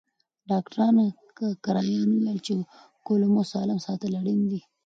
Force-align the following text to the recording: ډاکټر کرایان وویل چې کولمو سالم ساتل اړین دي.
ډاکټر 0.49 0.81
کرایان 1.65 2.09
وویل 2.13 2.39
چې 2.45 2.53
کولمو 3.07 3.41
سالم 3.51 3.79
ساتل 3.87 4.11
اړین 4.21 4.41
دي. 4.51 4.61